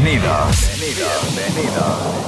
Bienvenidos. 0.00 0.70
Bienvenidos. 0.78 2.27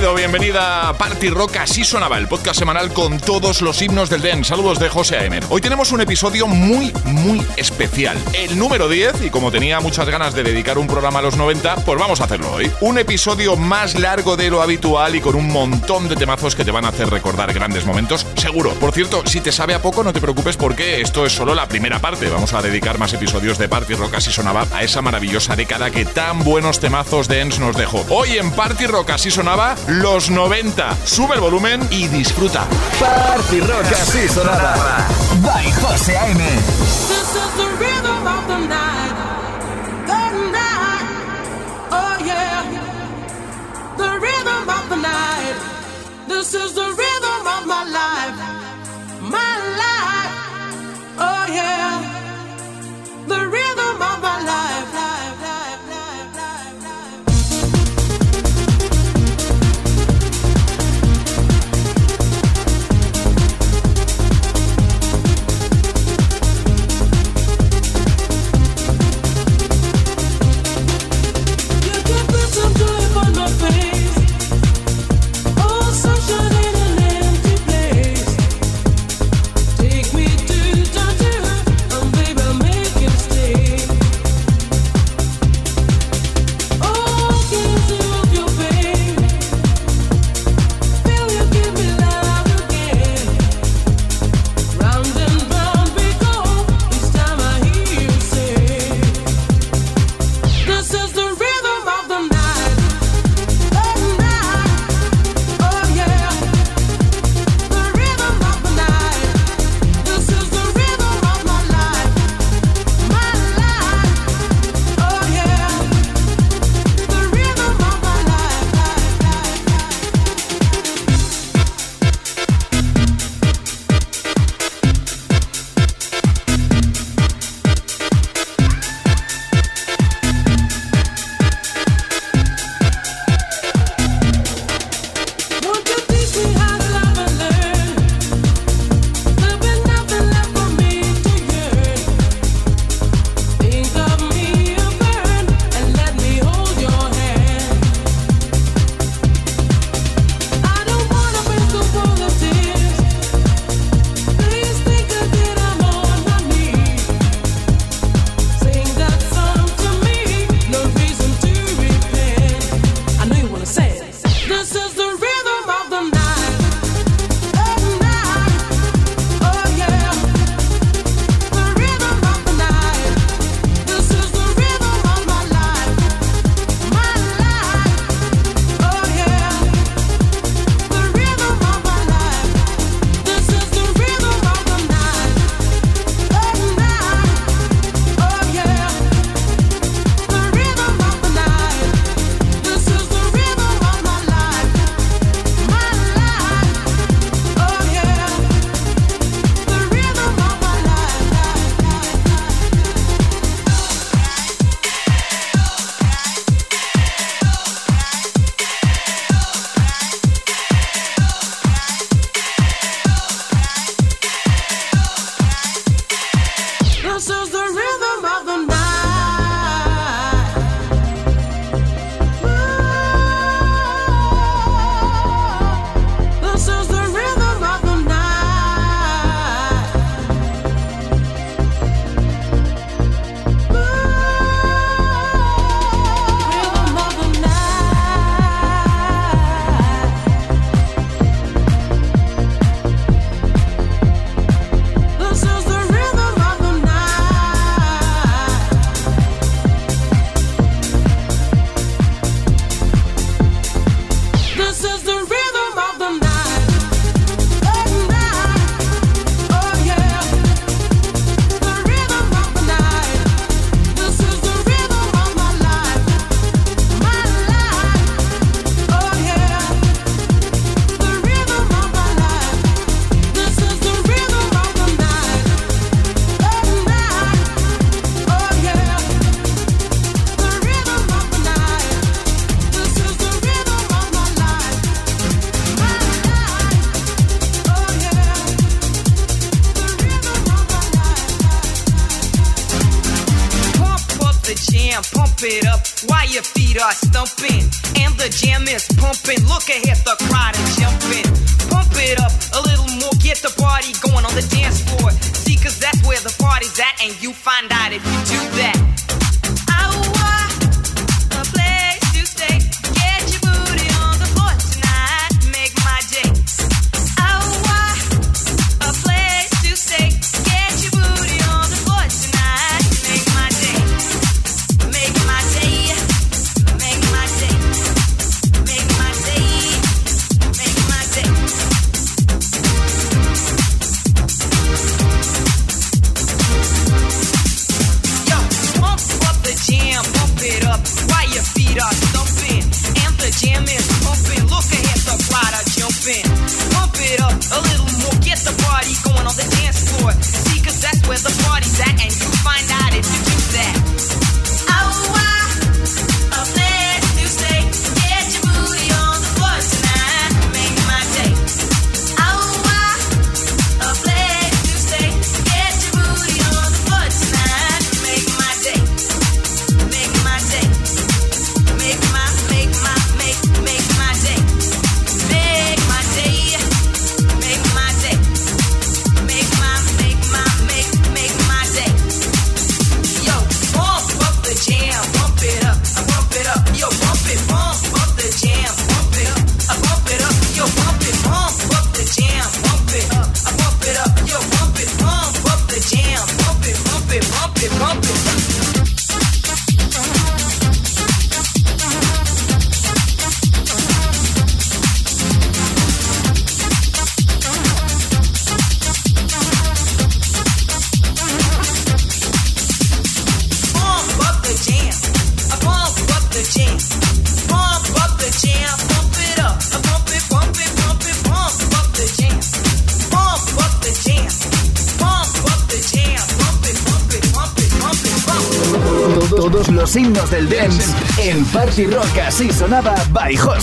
bienvenido, 0.00 0.14
bienvenida 0.14 0.88
a 0.88 0.96
Party 0.96 1.28
Rock 1.28 1.56
Así 1.56 1.82
Sonaba, 1.82 2.18
el 2.18 2.28
podcast 2.28 2.56
semanal 2.56 2.92
con 2.92 3.18
todos 3.18 3.62
los 3.62 3.82
himnos 3.82 4.08
del 4.08 4.22
den. 4.22 4.44
Saludos 4.44 4.78
de 4.78 4.88
José 4.88 5.16
Aimer. 5.16 5.42
Hoy 5.48 5.60
tenemos 5.60 5.90
un 5.90 6.00
episodio 6.00 6.46
muy, 6.46 6.92
muy 7.04 7.44
especial. 7.56 8.16
El 8.32 8.56
número 8.56 8.88
10, 8.88 9.22
y 9.26 9.30
como 9.30 9.50
tenía 9.50 9.80
muchas 9.80 10.08
ganas 10.08 10.34
de 10.34 10.44
dedicar 10.44 10.78
un 10.78 10.86
programa 10.86 11.18
a 11.18 11.22
los 11.22 11.36
90, 11.36 11.76
pues 11.84 11.98
vamos 11.98 12.20
a 12.20 12.24
hacerlo 12.24 12.52
hoy. 12.52 12.70
Un 12.80 12.98
episodio 12.98 13.56
más 13.56 13.98
largo 13.98 14.36
de 14.36 14.50
lo 14.50 14.62
habitual 14.62 15.16
y 15.16 15.20
con 15.20 15.34
un 15.34 15.48
montón 15.48 16.08
de 16.08 16.14
temazos 16.14 16.54
que 16.54 16.64
te 16.64 16.70
van 16.70 16.84
a 16.84 16.88
hacer 16.88 17.10
recordar 17.10 17.52
grandes 17.52 17.84
momentos 17.84 18.24
seguro. 18.48 18.72
Por 18.80 18.92
cierto, 18.92 19.22
si 19.26 19.42
te 19.42 19.52
sabe 19.52 19.74
a 19.74 19.82
poco, 19.82 20.02
no 20.02 20.10
te 20.10 20.22
preocupes 20.22 20.56
porque 20.56 21.02
esto 21.02 21.26
es 21.26 21.34
solo 21.34 21.54
la 21.54 21.68
primera 21.68 21.98
parte. 21.98 22.30
Vamos 22.30 22.54
a 22.54 22.62
dedicar 22.62 22.98
más 22.98 23.12
episodios 23.12 23.58
de 23.58 23.68
Party 23.68 23.92
Rock 23.92 24.14
Así 24.14 24.32
Sonaba 24.32 24.66
a 24.72 24.82
esa 24.82 25.02
maravillosa 25.02 25.54
década 25.54 25.90
que 25.90 26.06
tan 26.06 26.42
buenos 26.44 26.80
temazos 26.80 27.28
dance 27.28 27.60
nos 27.60 27.76
dejó. 27.76 28.06
Hoy 28.08 28.38
en 28.38 28.50
Party 28.52 28.86
Rock 28.86 29.10
Así 29.10 29.30
Sonaba, 29.30 29.76
los 29.88 30.30
90. 30.30 30.96
Sube 31.04 31.34
el 31.34 31.42
volumen 31.42 31.86
y 31.90 32.08
disfruta. 32.08 32.66
Party 32.98 33.60
Rock 33.60 33.92
Así 33.92 34.26
Sonaba. 34.30 35.06
By 35.42 35.70
José 35.72 36.16
A.M. 36.16 36.42
This 46.28 46.54
is 46.54 46.72
the 46.72 46.97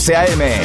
José 0.05 0.13
A.M. 0.13 0.64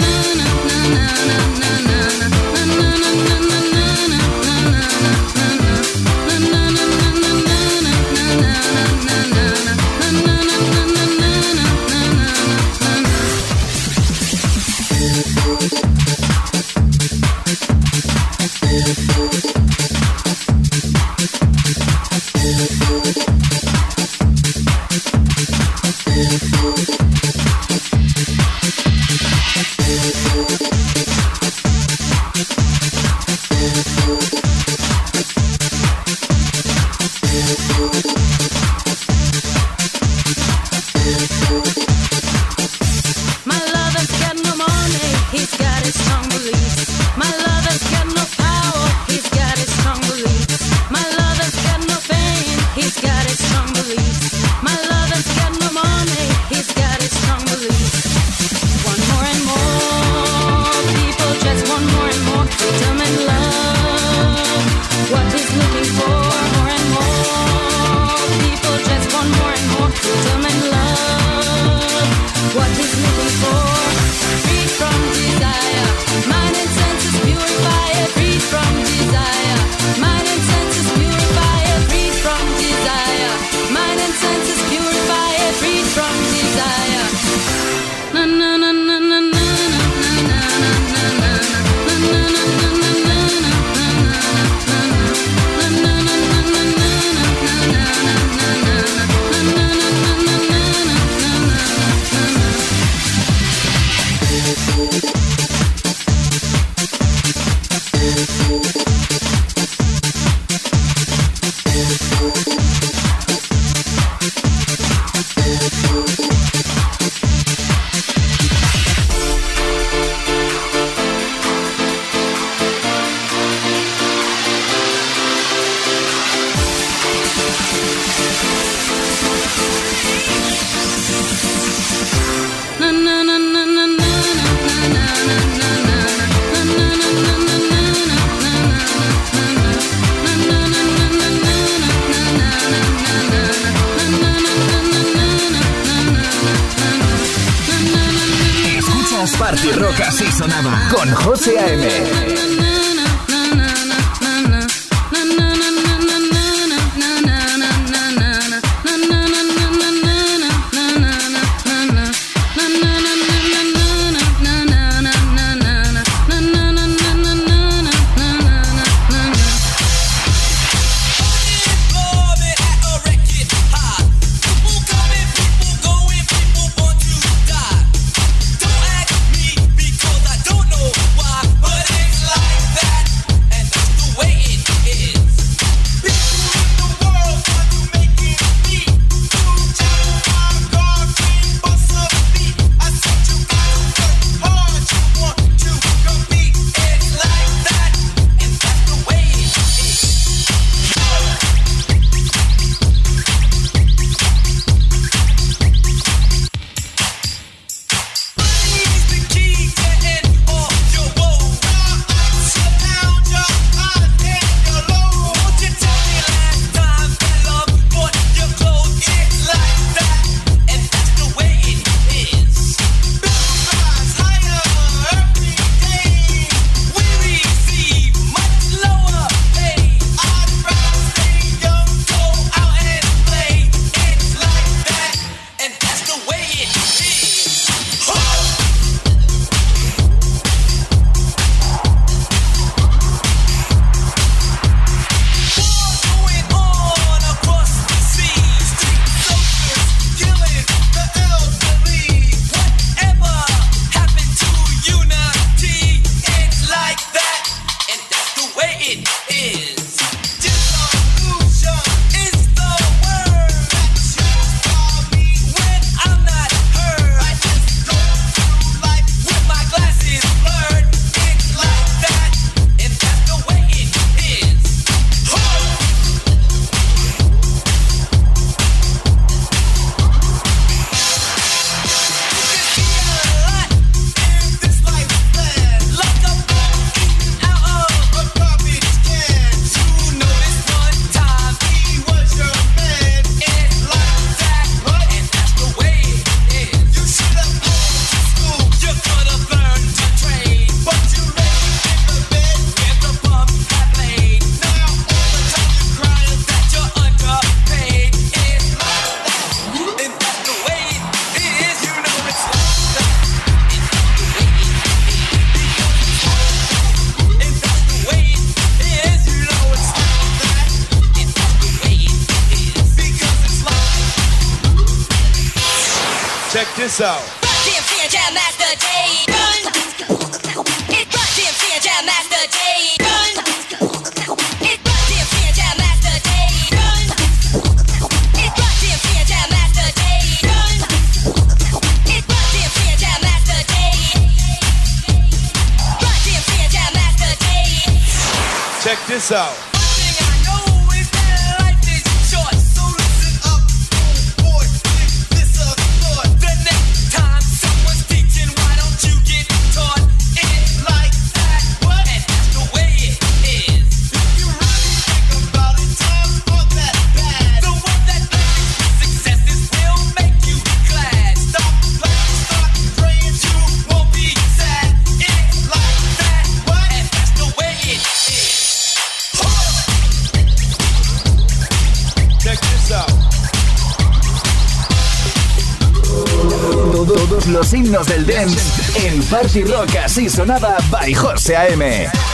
reinos 387.91 388.07
del 388.07 388.25
dance 388.25 389.07
en 389.07 389.21
Party 389.23 389.63
Rock 389.63 389.97
Así 390.05 390.29
Sonaba 390.29 390.77
by 390.89 391.13
José 391.13 391.57
A.M. 391.57 392.30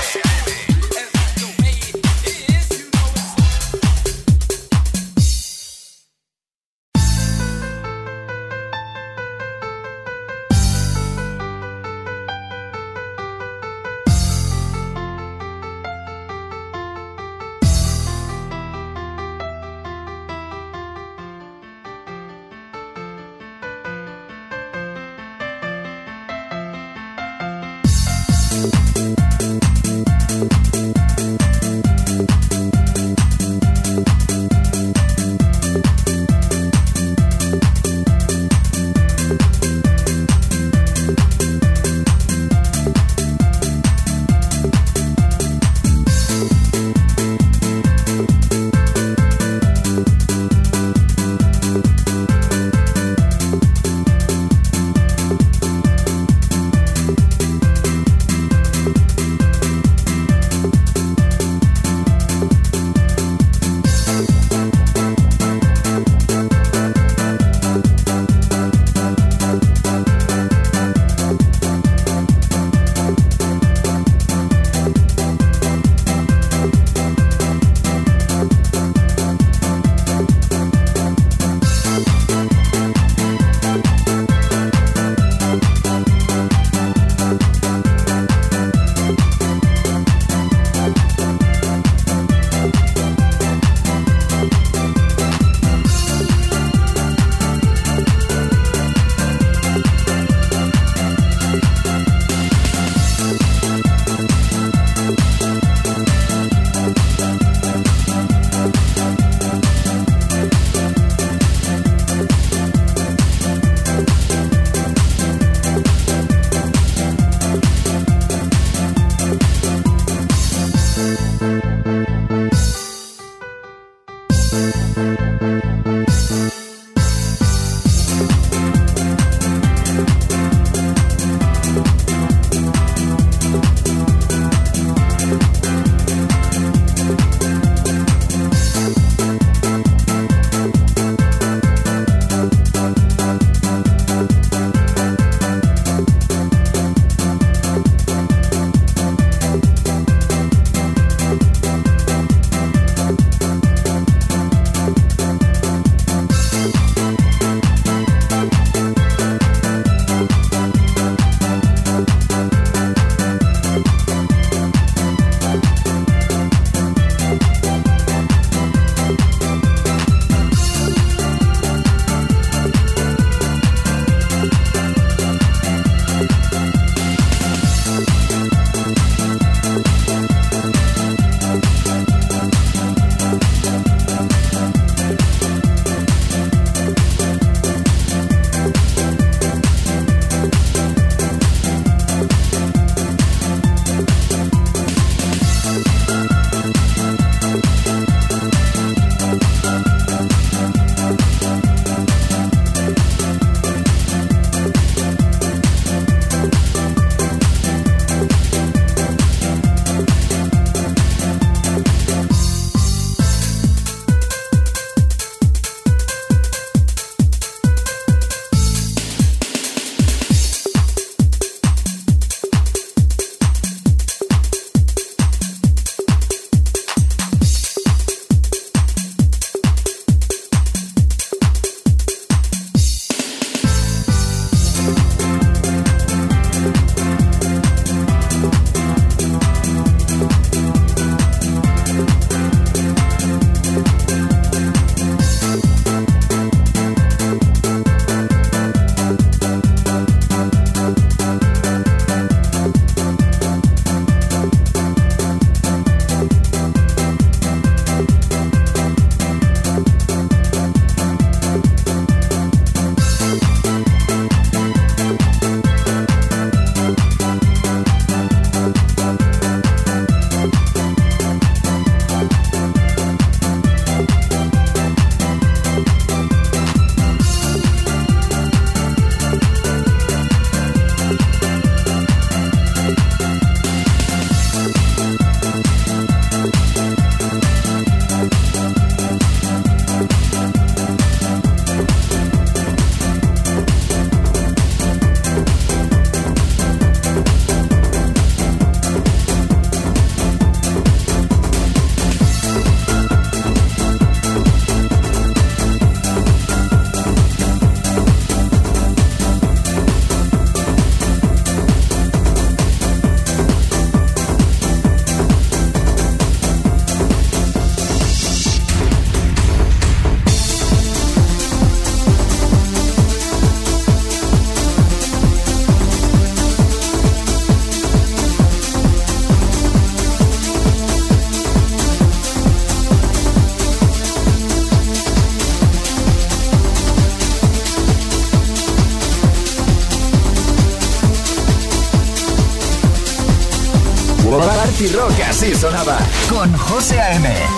así 345.37 345.53
sonaba 345.53 345.99
con 346.31 346.51
José 346.57 346.99
A.M. 346.99 347.56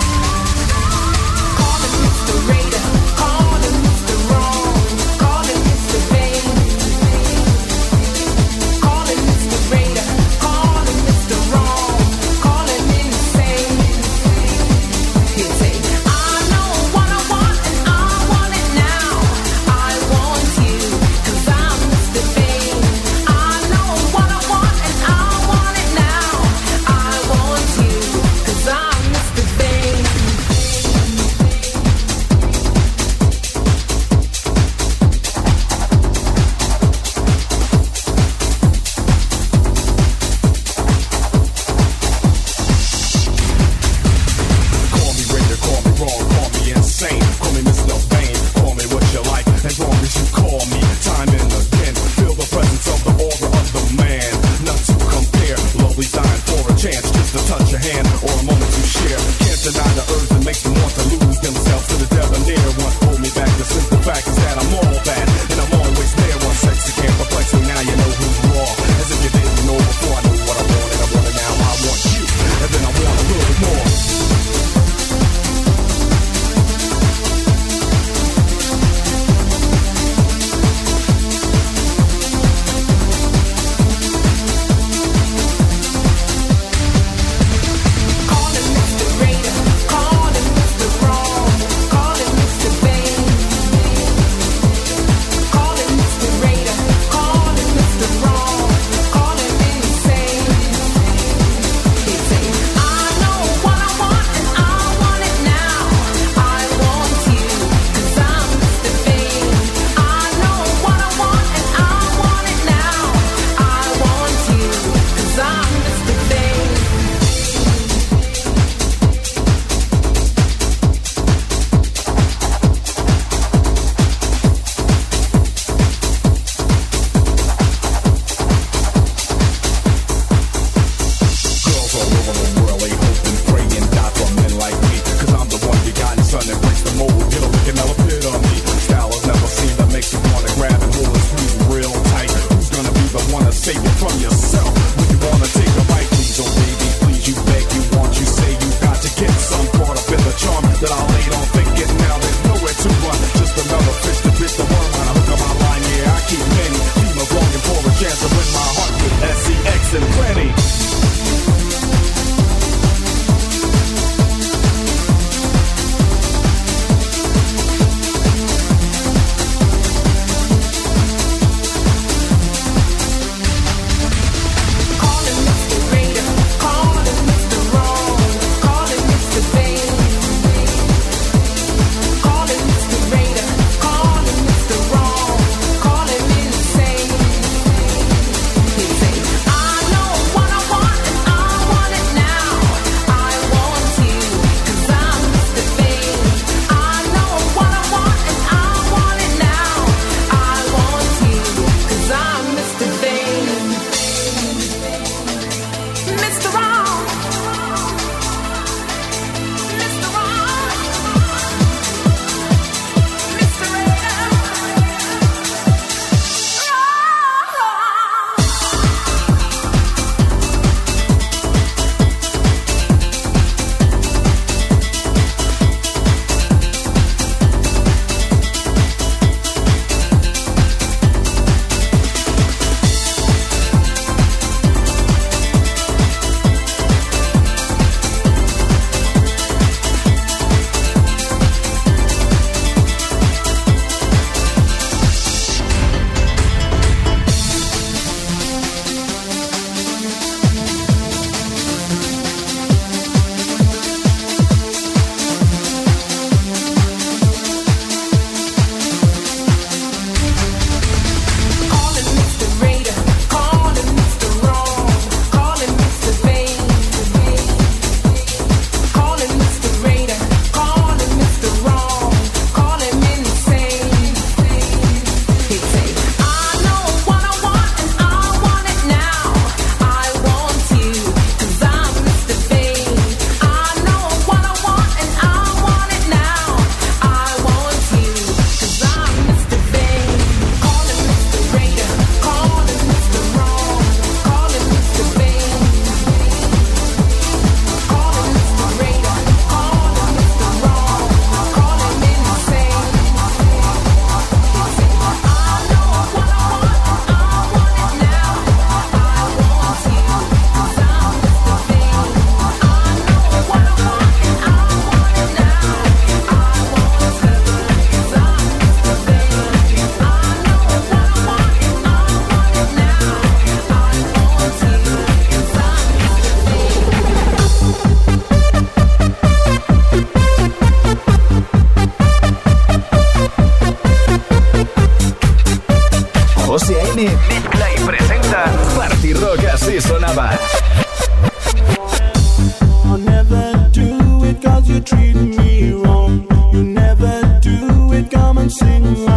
sing 348.50 349.09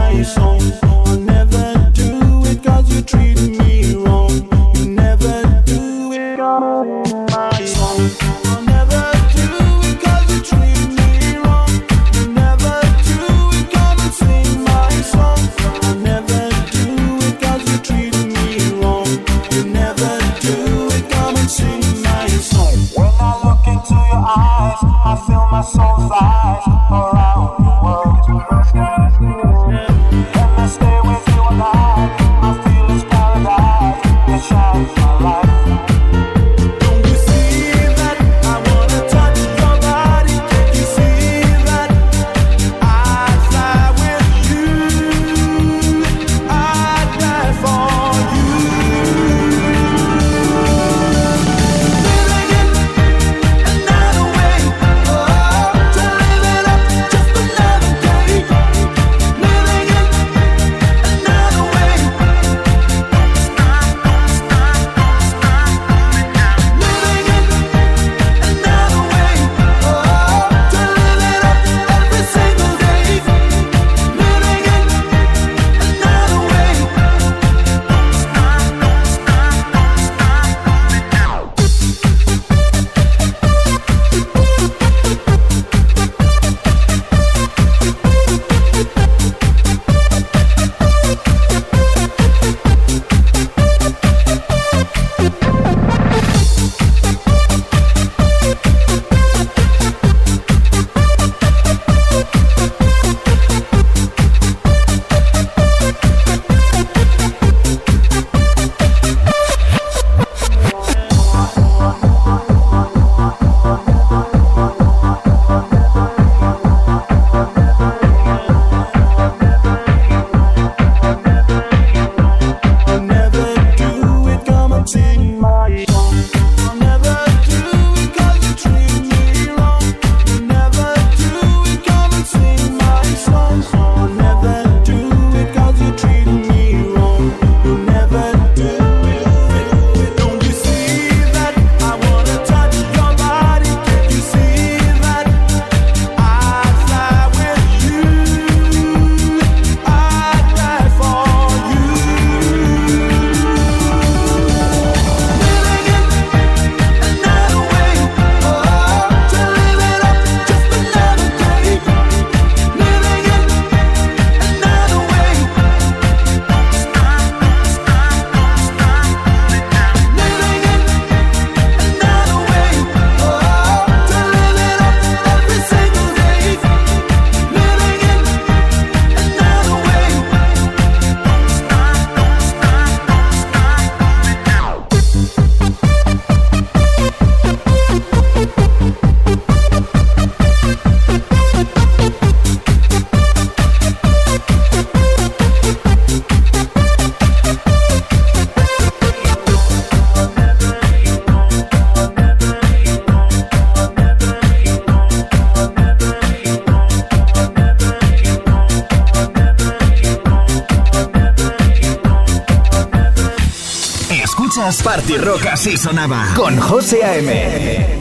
Party 214.94 215.18
Rock 215.18 215.48
Así 215.48 215.76
sonaba 215.76 216.34
con 216.36 216.56
José 216.60 217.04
A.M. 217.04 217.93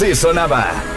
Así 0.00 0.14
sonaba. 0.14 0.89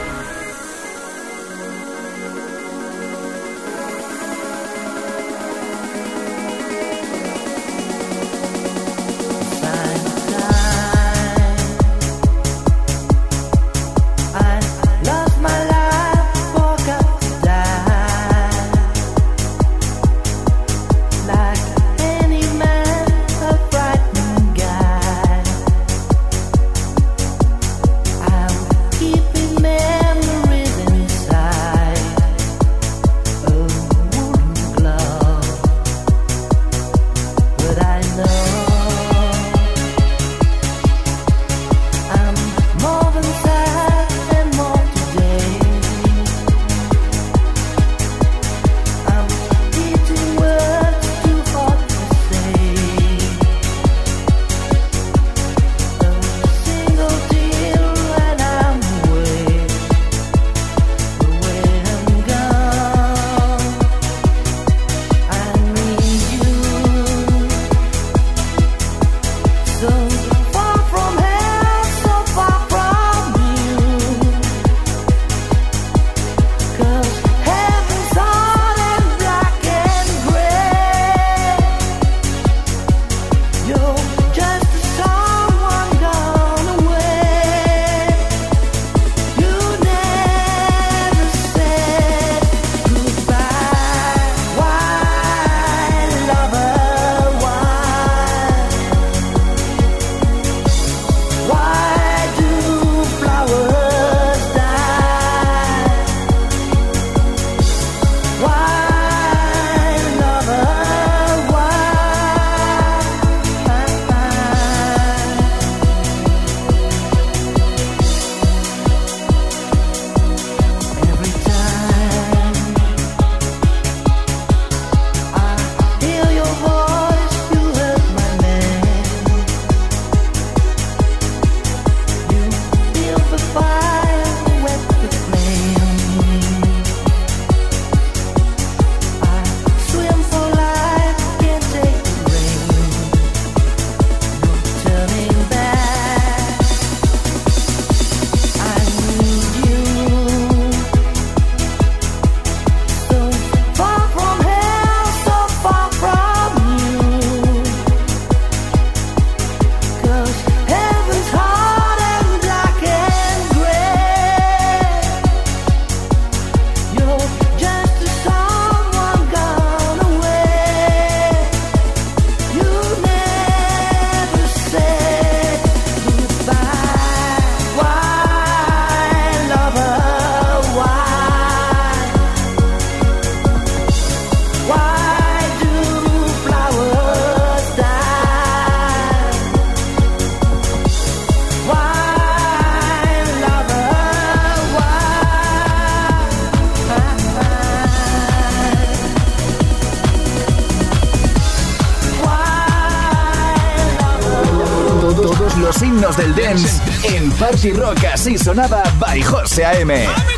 signos 206.03 206.17
del 206.17 206.35
dance 206.35 206.81
en 207.03 207.31
Party 207.31 207.71
Rock. 207.71 208.03
Así 208.13 208.37
sonaba 208.37 208.83
by 208.99 209.21
José 209.21 209.65
A.M. 209.65 210.32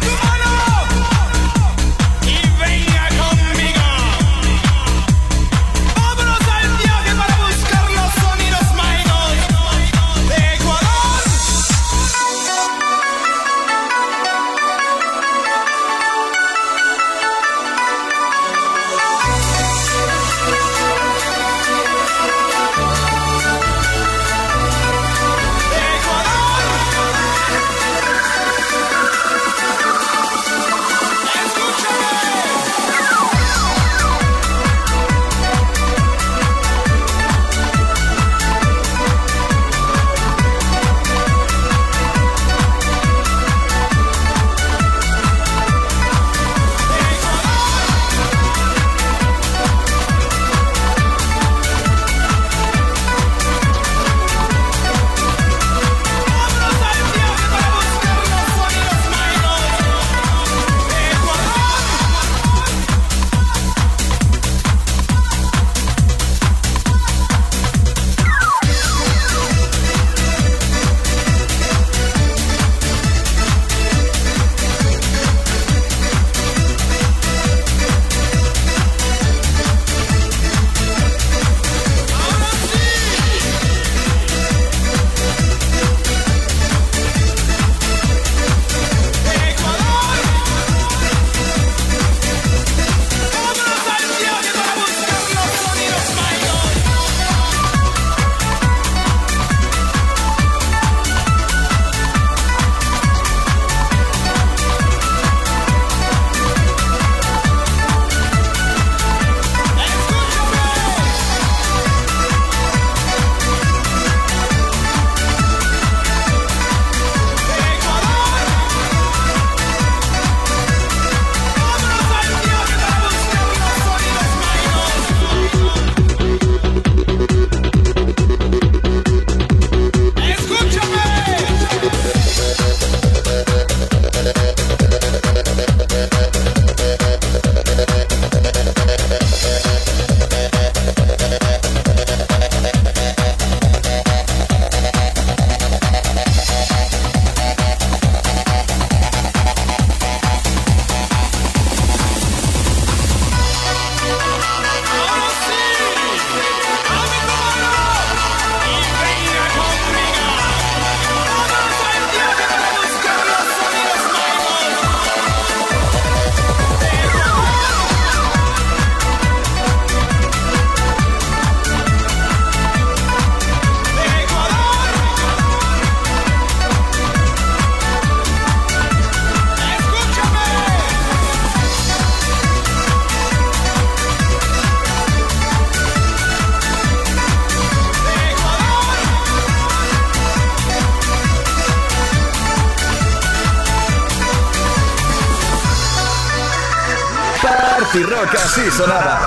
Rock 198.03 198.35
así 198.35 198.69
sonaba. 198.71 199.19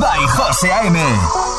By 0.00 0.26
José 0.26 0.72
A.M. 0.72 1.57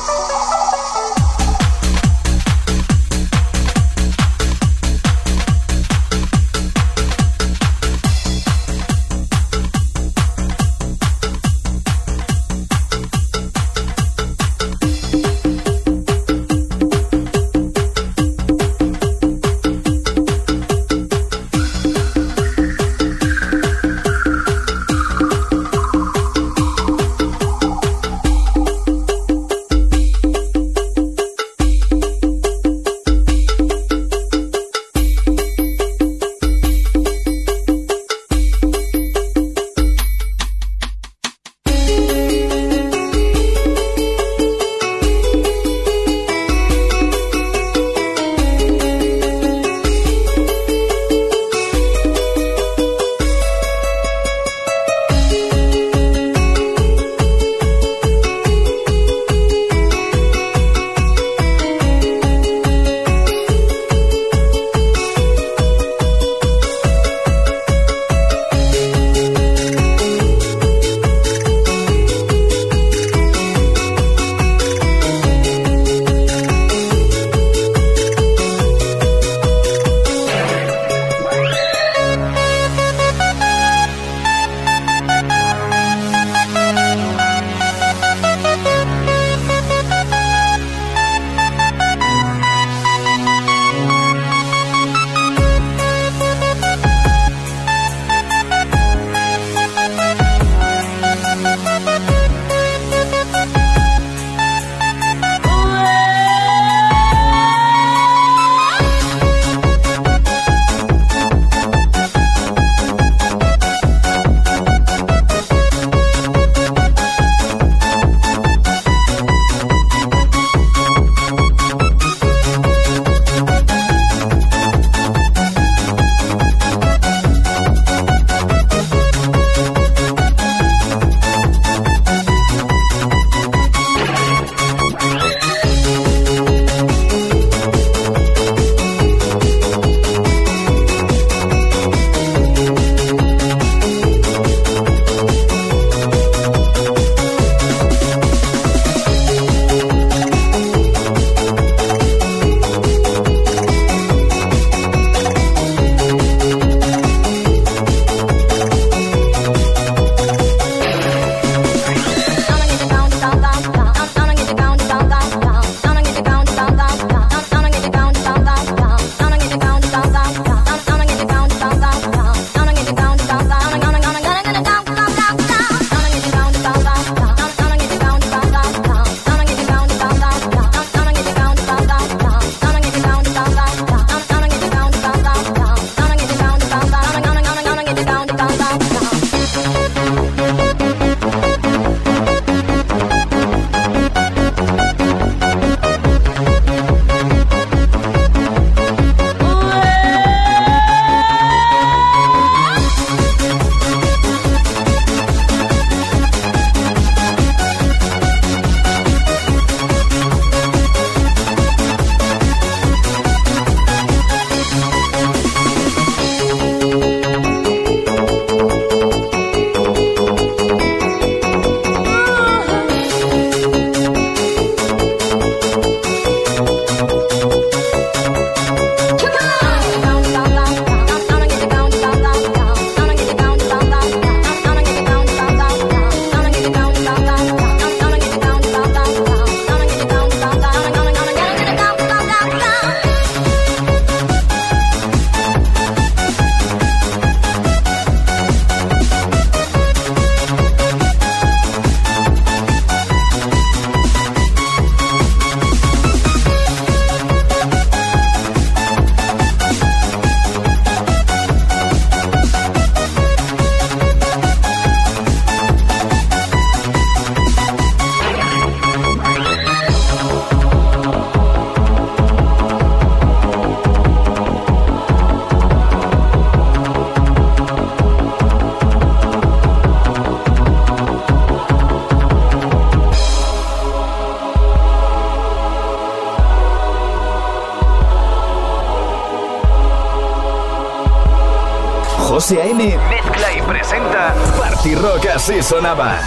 sonaba. 295.69 296.18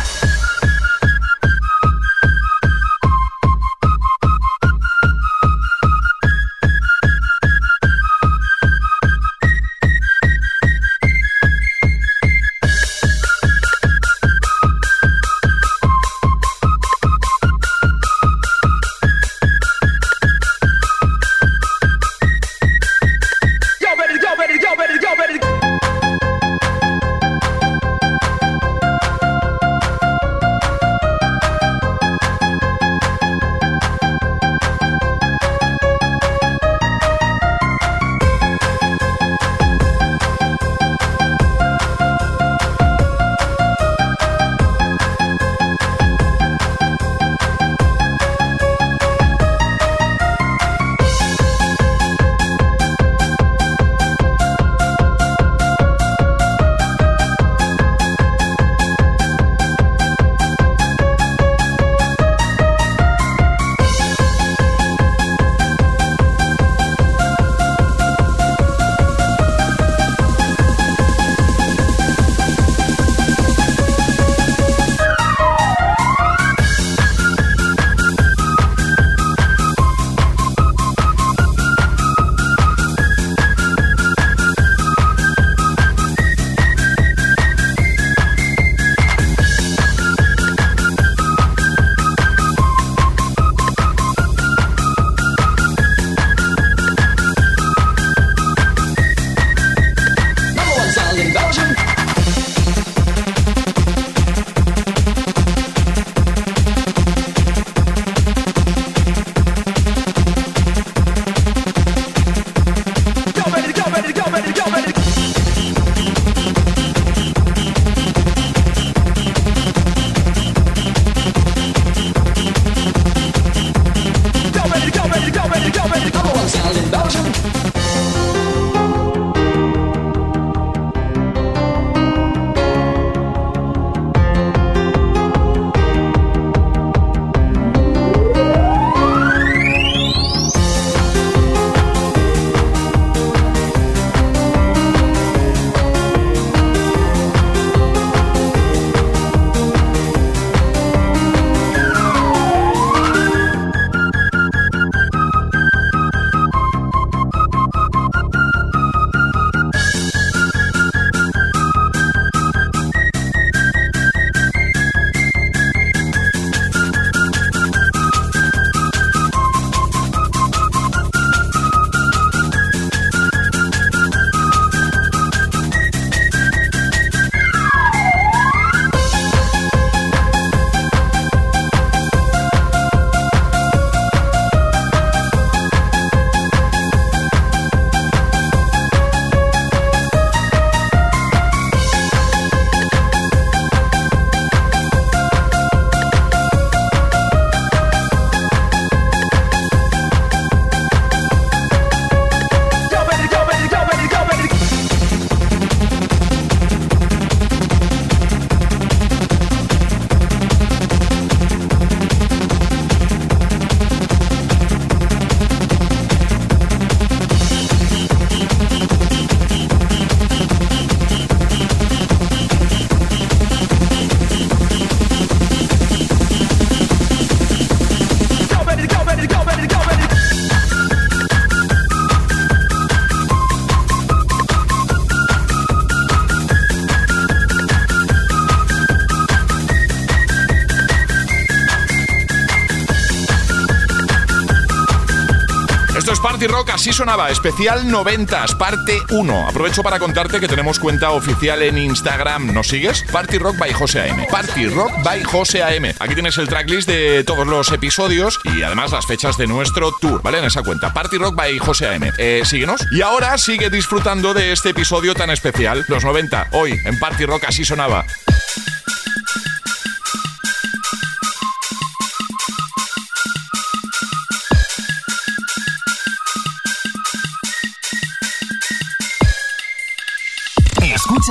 Party 246.43 246.55
Rock, 246.55 246.70
así 246.70 246.93
sonaba, 246.93 247.30
especial 247.30 247.88
90, 247.88 248.47
parte 248.59 248.99
1. 249.11 249.49
Aprovecho 249.49 249.84
para 249.84 250.01
contarte 250.01 250.40
que 250.40 250.49
tenemos 250.49 250.80
cuenta 250.80 251.11
oficial 251.11 251.62
en 251.62 251.78
Instagram. 251.78 252.53
¿Nos 252.53 252.66
sigues? 252.66 253.05
Party 253.12 253.38
Rock 253.38 253.59
by 253.59 253.72
José 253.72 254.11
AM. 254.11 254.26
Party 254.28 254.66
Rock 254.66 254.90
by 255.05 255.22
José 255.22 255.62
AM. 255.62 255.95
Aquí 256.01 256.14
tienes 256.14 256.36
el 256.38 256.49
tracklist 256.49 256.88
de 256.88 257.22
todos 257.22 257.47
los 257.47 257.70
episodios 257.70 258.40
y 258.43 258.64
además 258.64 258.90
las 258.90 259.07
fechas 259.07 259.38
de 259.38 259.47
nuestro 259.47 259.93
tour, 260.01 260.20
¿vale? 260.20 260.40
En 260.40 260.45
esa 260.47 260.64
cuenta. 260.64 260.93
Party 260.93 261.16
Rock 261.16 261.36
by 261.36 261.57
José 261.61 261.95
AM. 261.95 262.11
Eh, 262.18 262.43
síguenos. 262.45 262.84
Y 262.90 263.03
ahora 263.03 263.38
sigue 263.38 263.70
disfrutando 263.70 264.34
de 264.34 264.51
este 264.51 264.70
episodio 264.70 265.14
tan 265.14 265.30
especial, 265.30 265.84
los 265.86 266.05
90. 266.05 266.49
Hoy 266.51 266.76
en 266.84 266.99
Party 266.99 267.24
Rock, 267.24 267.45
así 267.47 267.64
sonaba. 267.64 268.05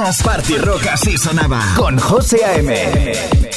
Escuchas 0.02 0.24
Party 0.24 0.58
Rock 0.58 0.88
sonaba 1.16 1.62
con 1.76 2.00
José 2.00 2.44
A.M. 2.44 3.51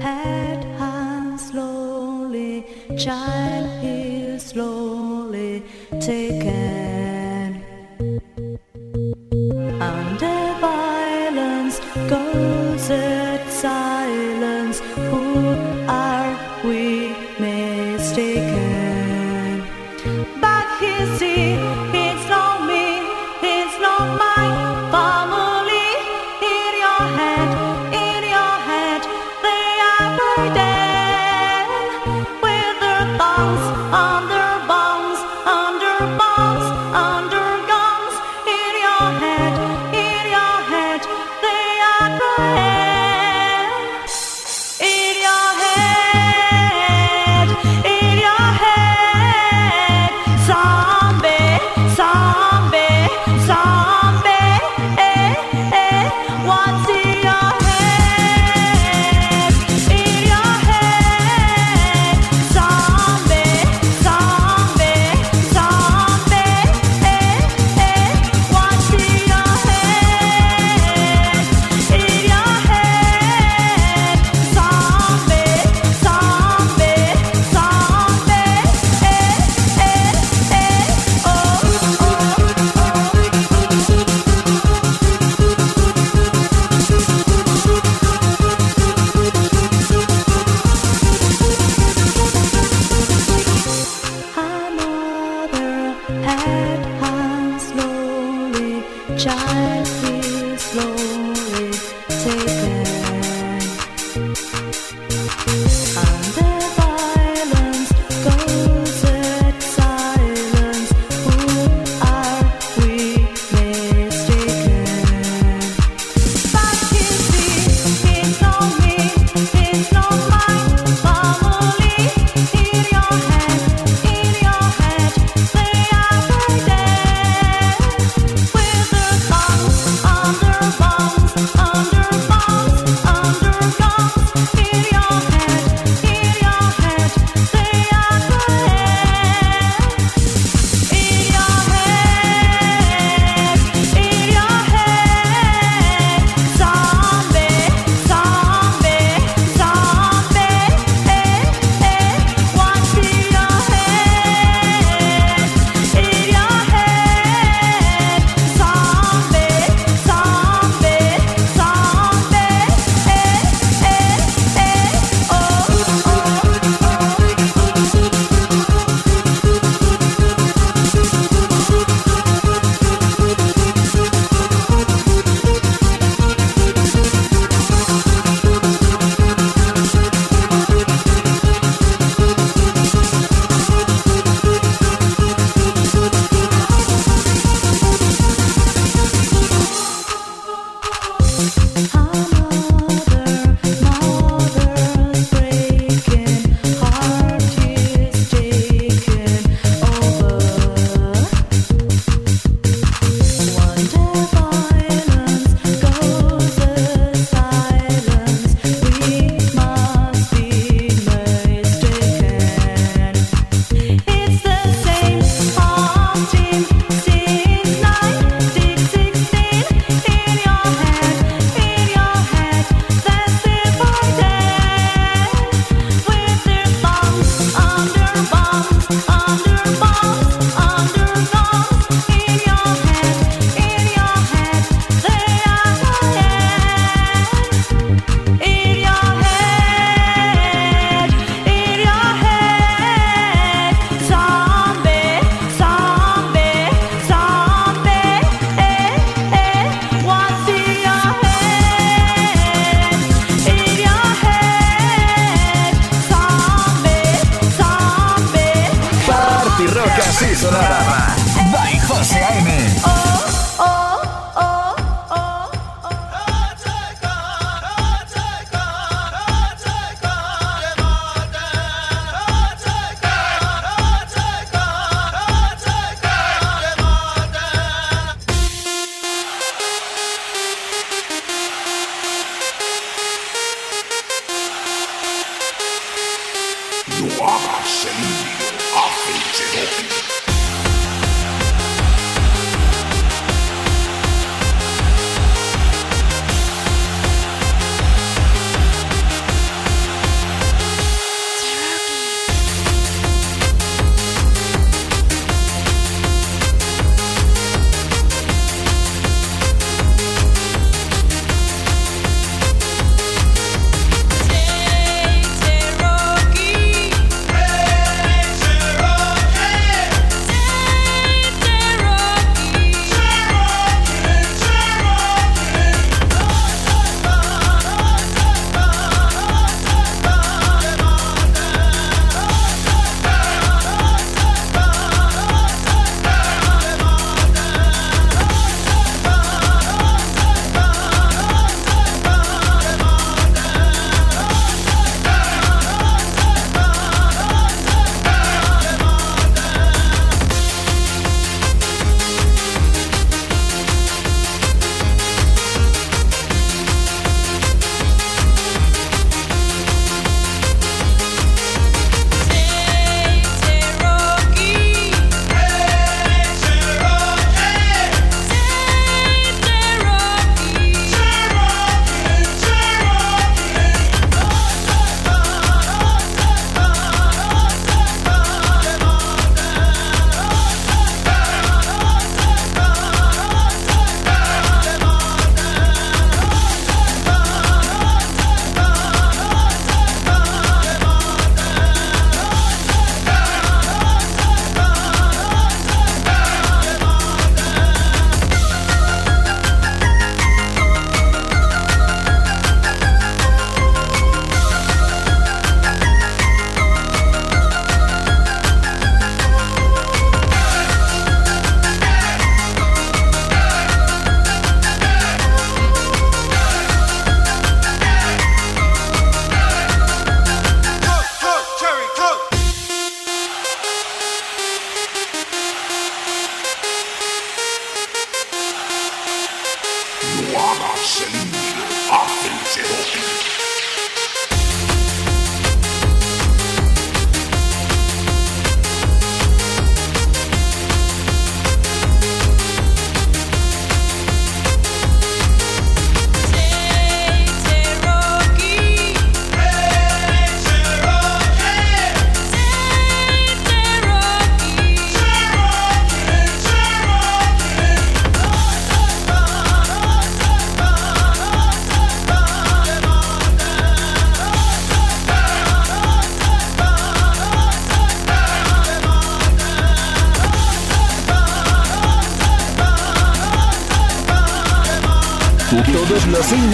Head 0.00 0.64
hangs 0.78 1.50
slowly, 1.50 2.66
child 2.98 3.84
is 3.84 4.42
slowly 4.42 5.62
taken. 6.00 6.85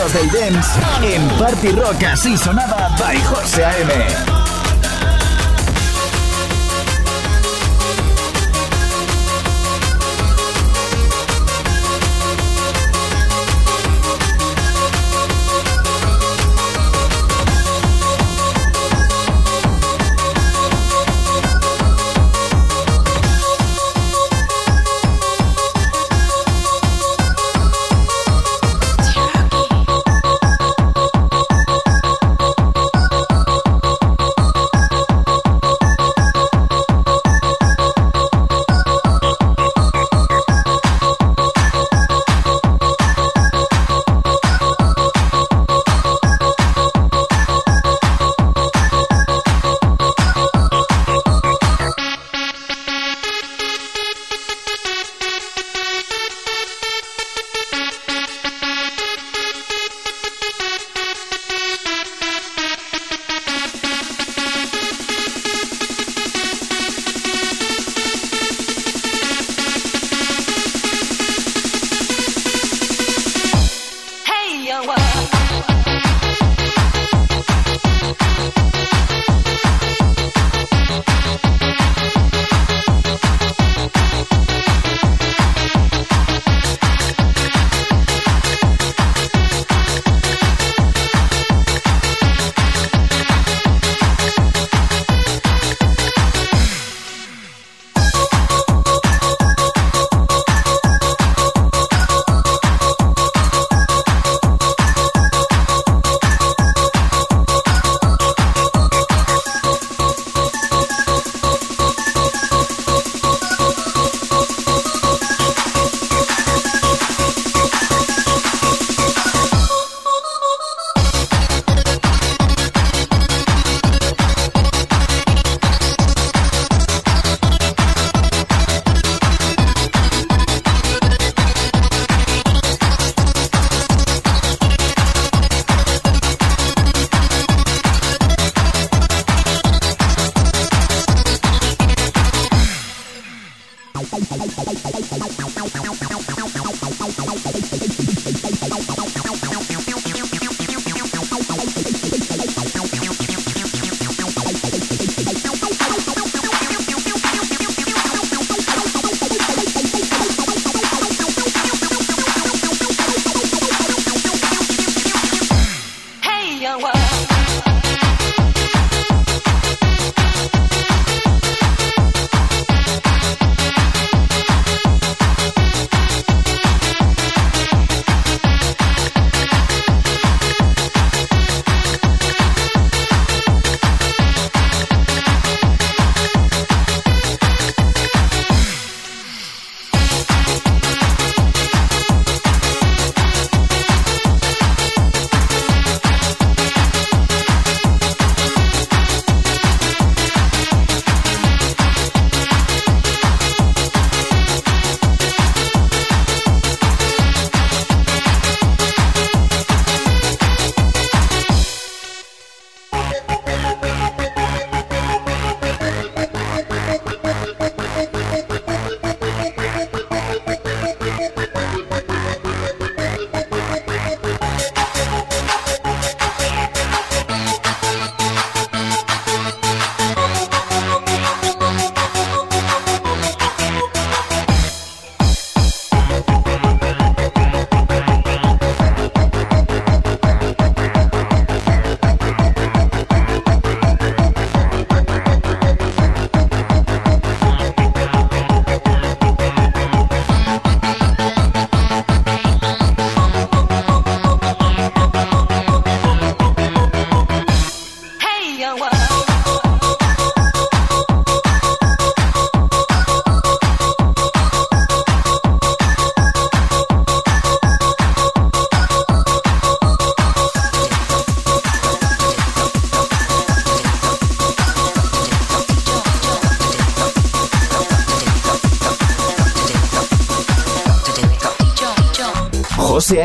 Signos 0.03 0.12
del 0.15 0.53
dance 0.53 0.81
en 1.03 1.29
Party 1.39 1.69
Rock 1.69 2.03
así 2.05 2.37
sonaba 2.37 2.89
by 2.99 3.23
José 3.24 3.65
A.M. 3.65 4.32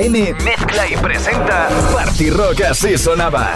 Mezcla 0.09 0.87
y 0.89 0.95
presenta 0.95 1.67
Party 1.93 2.29
Rock 2.29 2.61
así 2.61 2.97
sonaba. 2.97 3.53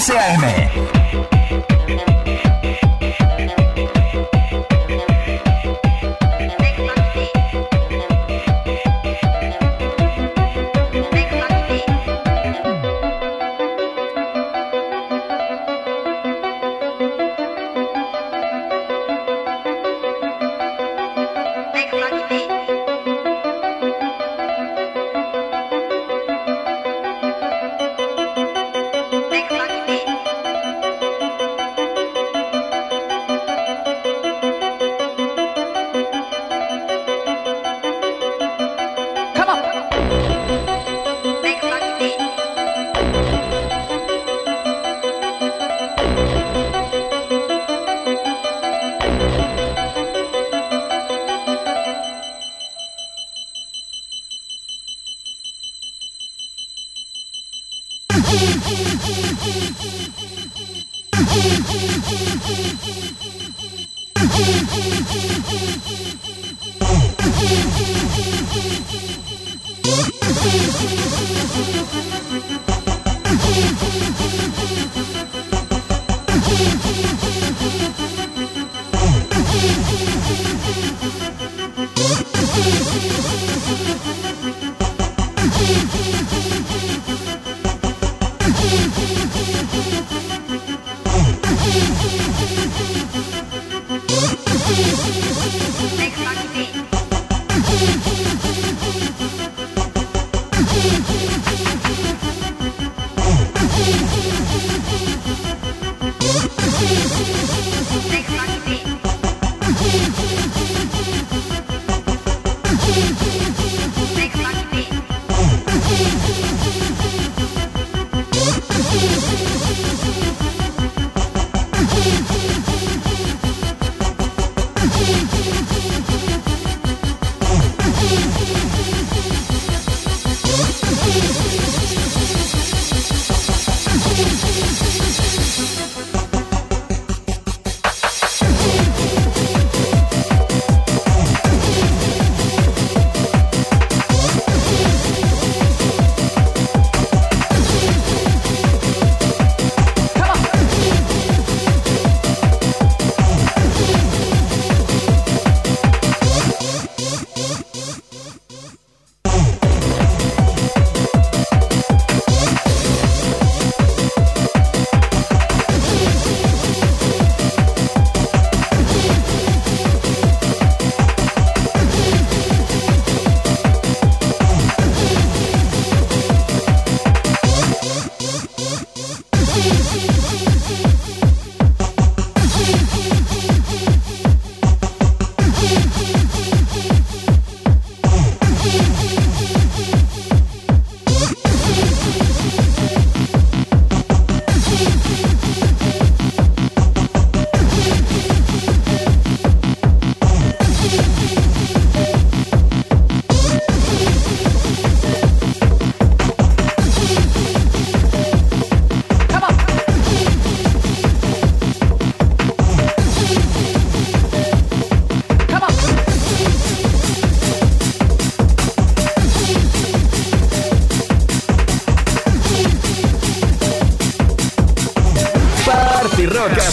12 0.00 0.42
a.m. 0.44 0.59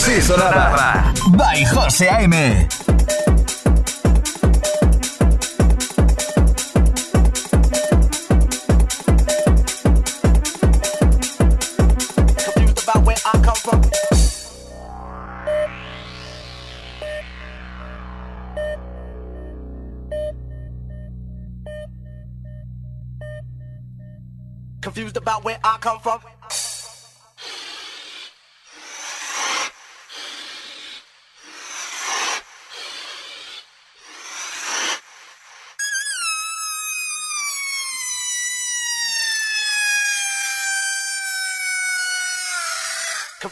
así 0.08 0.22
sonaba. 0.22 1.14
By 1.32 1.66
José 1.66 2.10
A.M. 2.10 2.67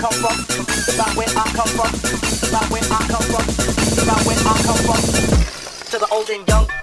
Come 0.00 0.12
from. 0.12 0.94
About 0.94 1.14
where 1.14 1.28
I 1.28 1.44
come 1.52 1.68
from. 1.76 2.48
About 2.48 2.70
where 2.70 2.82
I 2.82 3.00
come 3.06 3.22
from. 3.28 3.44
About 4.02 4.26
where 4.26 4.38
I 4.38 4.56
come 4.64 4.80
from. 4.88 5.90
To 5.90 5.98
the 5.98 6.08
old 6.10 6.30
and 6.30 6.48
young. 6.48 6.79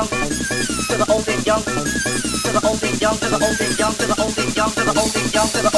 Young. 0.00 0.08
To 0.08 0.96
the 0.96 1.06
old 1.12 1.28
and 1.28 1.46
young. 1.46 1.62
To 1.62 2.50
the 2.52 2.60
old 2.66 2.82
and 2.82 3.00
young. 3.00 3.16
To 3.16 3.28
the 3.28 3.38
old 3.44 3.60
and 3.60 3.78
young. 3.78 3.94
To 3.94 4.06
the 4.06 4.22
old 4.22 4.38
and 4.38 4.56
young. 4.56 4.70
To 4.70 4.84
the 4.84 5.00
old 5.00 5.16
and 5.16 5.34
young. 5.34 5.48
To 5.48 5.62
the 5.62 5.69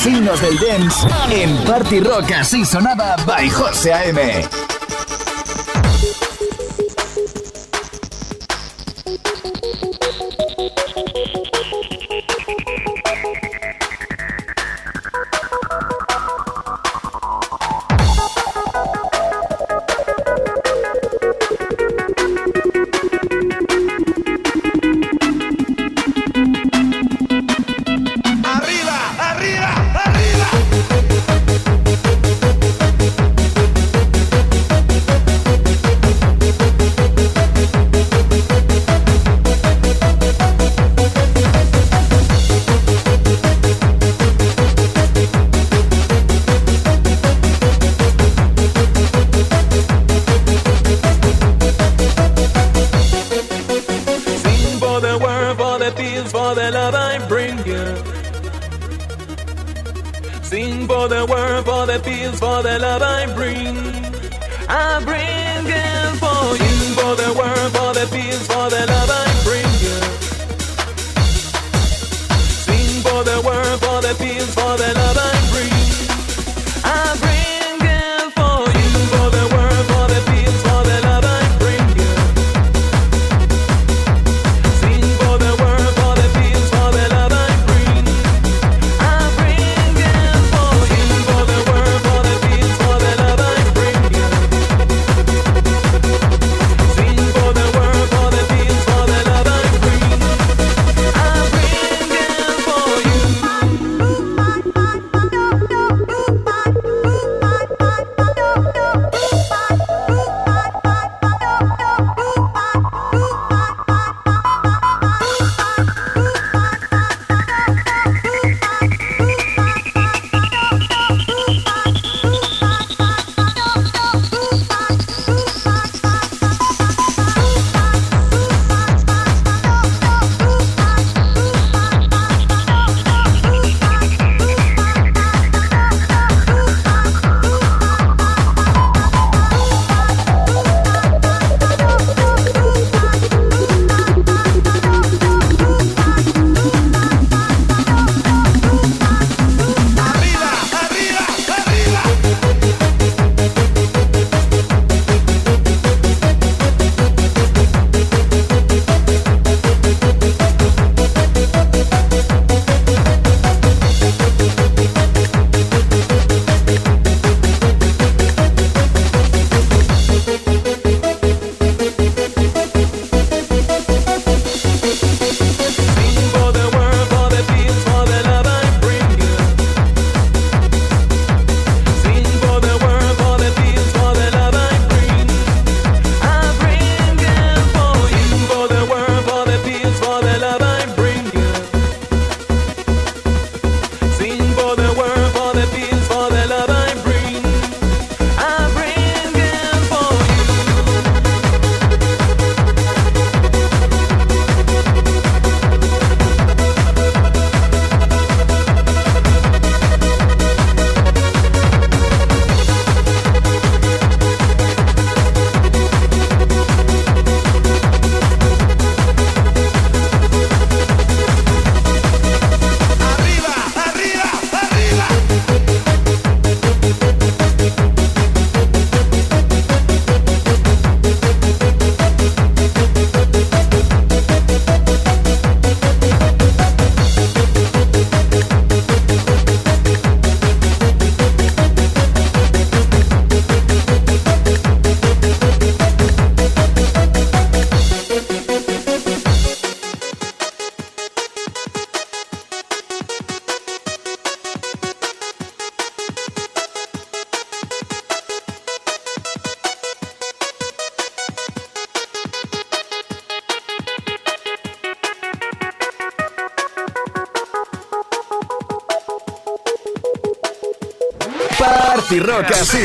los 0.00 0.06
himnos 0.06 0.40
del 0.40 0.58
dance 0.58 1.06
en 1.30 1.56
Party 1.64 2.00
Rock 2.00 2.32
así 2.32 2.64
sonaba 2.64 3.16
by 3.26 3.48
José 3.50 3.92
AM. 3.92 4.69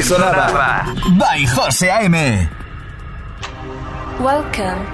sonaba 0.06 0.86
by 1.18 1.40
José 1.54 1.88
A.M. 1.88 2.16
Welcome 4.22 4.86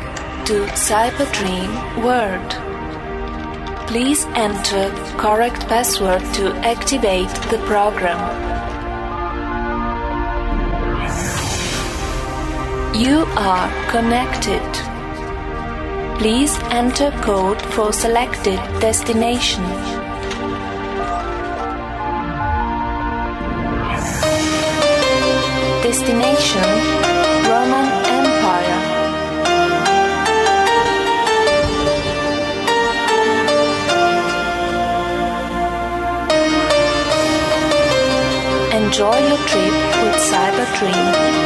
to 0.46 0.66
Cyperdream 0.88 1.72
World. 2.02 2.52
Please 3.90 4.24
enter 4.46 4.90
correct 5.18 5.68
password 5.68 6.22
to 6.36 6.54
activate 6.64 7.28
the 7.52 7.58
program. 7.68 8.22
You 12.96 13.26
are 13.36 13.70
connected. 13.92 14.70
Please 16.20 16.58
enter 16.70 17.12
code 17.22 17.62
for 17.74 17.92
selected 17.92 18.60
destination. 18.80 20.01
a 40.62 40.66
dream. 40.78 41.42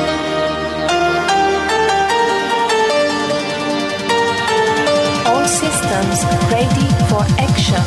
systems 5.47 6.25
ready 6.51 6.87
for 7.07 7.23
action. 7.39 7.83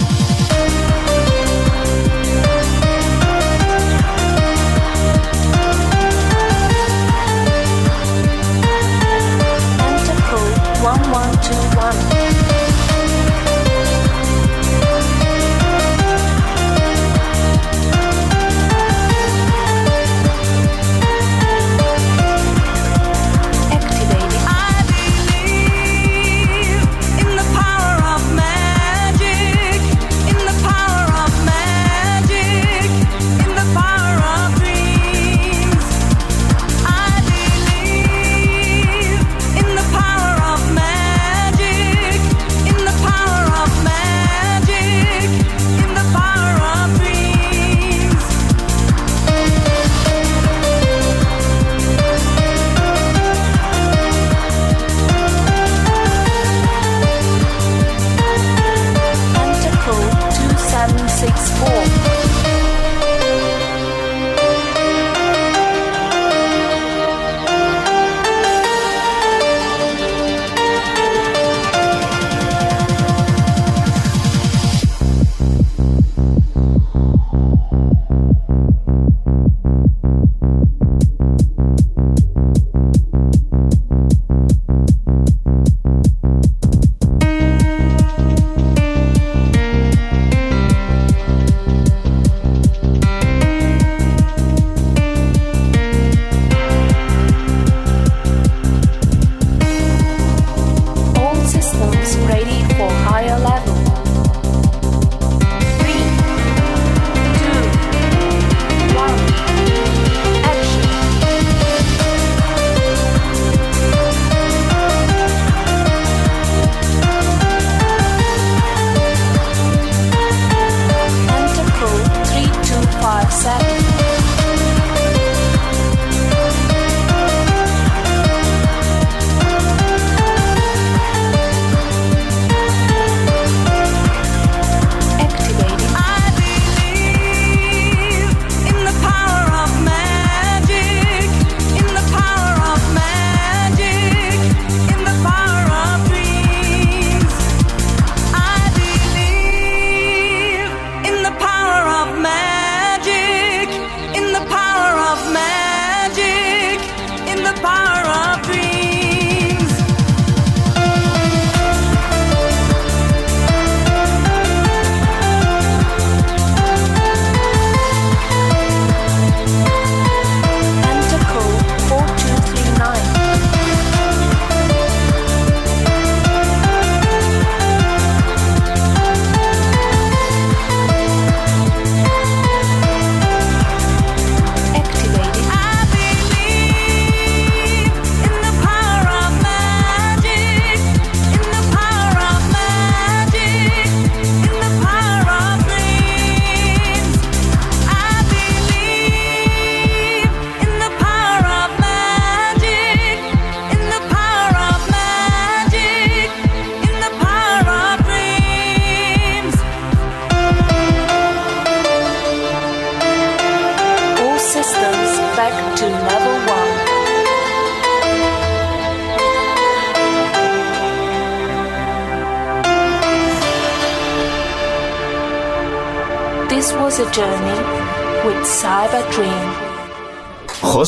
Enter 9.85 10.19
code 10.31 10.59
1121. 10.83 12.18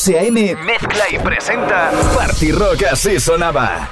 José 0.01 0.19
A.M. 0.19 0.57
mezcla 0.65 1.05
y 1.11 1.19
presenta 1.19 1.91
Party 2.17 2.53
Rock 2.53 2.85
Así 2.91 3.21
Sonaba. 3.21 3.90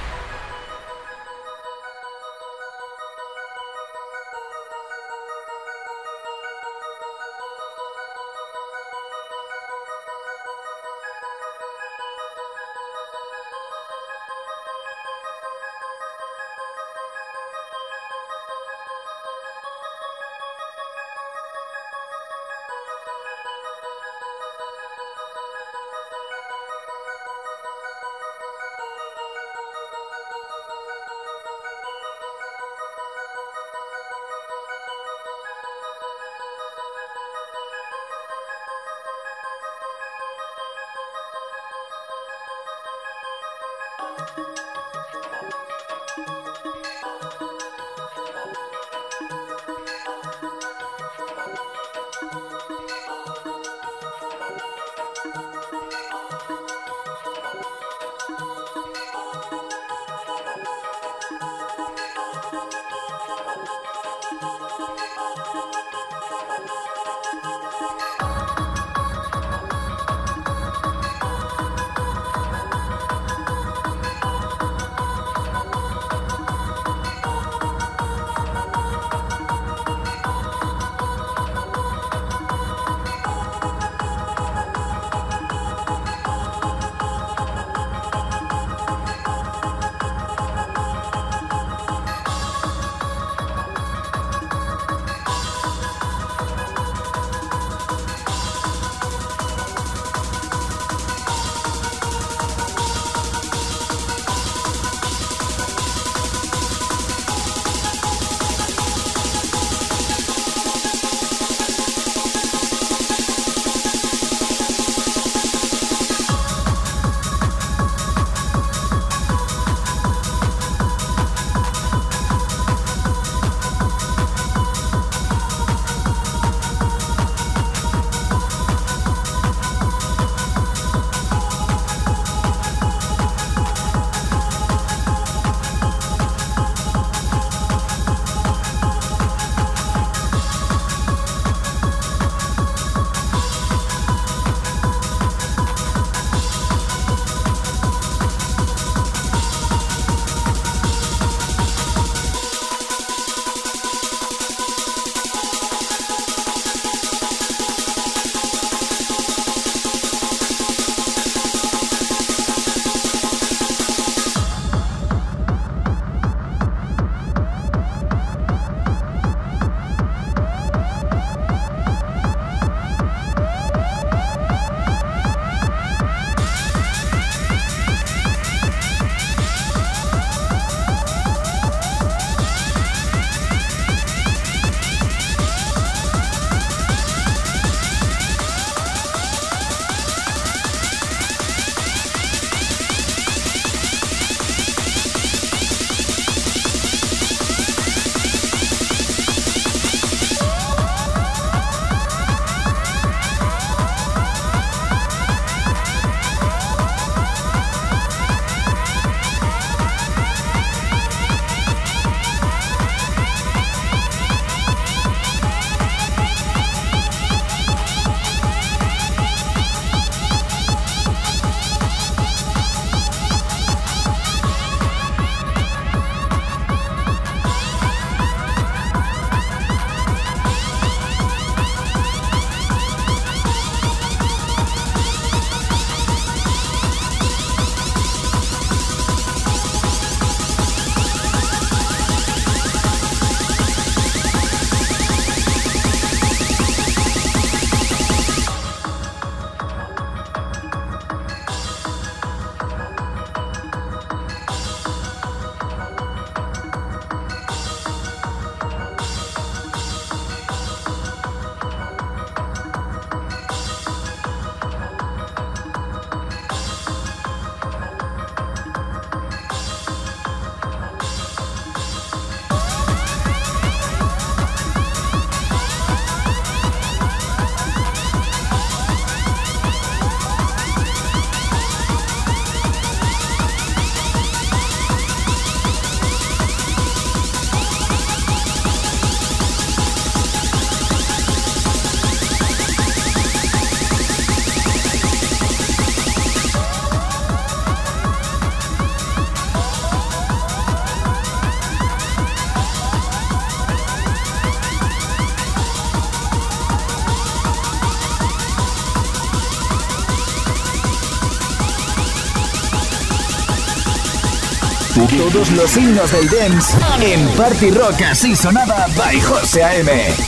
Todos 315.32 315.50
los 315.50 315.76
himnos 315.76 316.10
del 316.10 316.26
dance 316.30 316.78
en 317.02 317.28
Party 317.36 317.70
Rock 317.70 318.00
así 318.10 318.34
sonaba 318.34 318.86
by 318.96 319.20
José 319.20 319.62
A.M. 319.62 320.27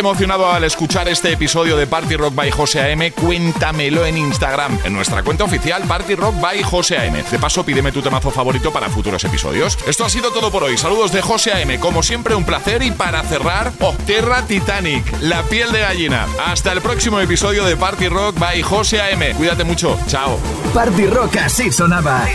Emocionado 0.00 0.50
al 0.50 0.64
escuchar 0.64 1.08
este 1.08 1.32
episodio 1.32 1.76
de 1.76 1.86
Party 1.86 2.16
Rock 2.16 2.34
by 2.34 2.50
José 2.50 2.80
A.M., 2.80 3.12
cuéntamelo 3.12 4.04
en 4.04 4.18
Instagram, 4.18 4.78
en 4.84 4.92
nuestra 4.92 5.22
cuenta 5.22 5.44
oficial 5.44 5.82
Party 5.84 6.14
Rock 6.14 6.40
by 6.40 6.62
José 6.62 6.98
A.M. 6.98 7.22
De 7.30 7.38
paso, 7.38 7.64
pídeme 7.64 7.92
tu 7.92 8.02
temazo 8.02 8.30
favorito 8.30 8.72
para 8.72 8.88
futuros 8.88 9.22
episodios. 9.24 9.78
Esto 9.86 10.04
ha 10.04 10.08
sido 10.08 10.32
todo 10.32 10.50
por 10.50 10.64
hoy. 10.64 10.76
Saludos 10.78 11.12
de 11.12 11.22
José 11.22 11.52
A.M. 11.52 11.78
Como 11.78 12.02
siempre, 12.02 12.34
un 12.34 12.44
placer. 12.44 12.82
Y 12.82 12.90
para 12.90 13.22
cerrar, 13.22 13.72
oh, 13.80 13.94
Terra 14.06 14.42
Titanic, 14.46 15.04
la 15.20 15.42
piel 15.44 15.70
de 15.70 15.80
gallina. 15.80 16.26
Hasta 16.46 16.72
el 16.72 16.80
próximo 16.80 17.20
episodio 17.20 17.64
de 17.64 17.76
Party 17.76 18.08
Rock 18.08 18.38
by 18.38 18.62
José 18.62 19.00
A.M. 19.00 19.34
Cuídate 19.34 19.64
mucho. 19.64 19.98
Chao. 20.06 20.38
Party 20.72 21.06
Rock 21.06 21.36
así 21.36 21.70
sonaba. 21.70 22.26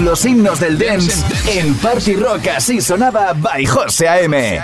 Los 0.00 0.24
himnos 0.24 0.58
del 0.58 0.78
dance 0.78 1.24
en 1.46 1.72
Party 1.76 2.16
Rock 2.16 2.48
así 2.56 2.80
sonaba 2.80 3.32
by 3.34 3.64
José 3.64 4.08
A.M. 4.08 4.60